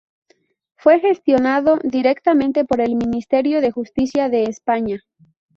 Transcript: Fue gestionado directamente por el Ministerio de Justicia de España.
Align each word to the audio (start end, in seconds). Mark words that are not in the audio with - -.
Fue 0.77 0.99
gestionado 0.99 1.77
directamente 1.83 2.65
por 2.65 2.81
el 2.81 2.95
Ministerio 2.95 3.61
de 3.61 3.69
Justicia 3.69 4.29
de 4.29 4.45
España. 4.45 4.97